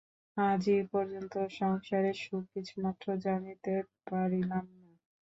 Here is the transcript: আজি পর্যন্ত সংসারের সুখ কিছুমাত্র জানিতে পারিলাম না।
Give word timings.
আজি 0.37 0.75
পর্যন্ত 0.91 1.33
সংসারের 1.59 2.15
সুখ 2.19 2.43
কিছুমাত্র 2.53 3.05
জানিতে 3.25 3.73
পারিলাম 4.07 4.65
না। 4.77 4.91